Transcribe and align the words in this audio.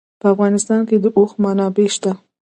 په 0.21 0.25
افغانستان 0.33 0.81
کې 0.89 0.97
د 1.03 1.05
اوښ 1.17 1.31
منابع 1.43 1.87
شته. 1.95 2.11